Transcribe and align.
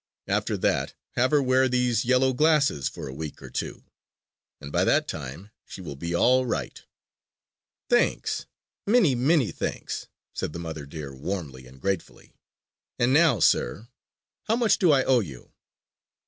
After 0.27 0.57
that, 0.57 0.95
have 1.11 1.29
her 1.29 1.43
wear 1.43 1.69
these 1.69 2.05
yellow 2.05 2.33
glasses 2.33 2.89
for 2.89 3.07
a 3.07 3.13
week 3.13 3.39
or 3.39 3.51
two; 3.51 3.83
and 4.59 4.71
by 4.71 4.83
that 4.83 5.07
time 5.07 5.51
she 5.67 5.79
will 5.79 5.95
be 5.95 6.15
all 6.15 6.43
right." 6.43 6.81
"Thanks, 7.87 8.47
many, 8.87 9.13
many 9.13 9.51
thanks," 9.51 10.07
said 10.33 10.53
the 10.53 10.57
mother 10.57 10.87
deer 10.87 11.13
warmly 11.13 11.67
and 11.67 11.79
gratefully. 11.79 12.33
"And 12.97 13.13
now, 13.13 13.39
sir, 13.39 13.89
how 14.45 14.55
much 14.55 14.79
do 14.79 14.91
I 14.91 15.03
owe 15.03 15.19
you?" 15.19 15.53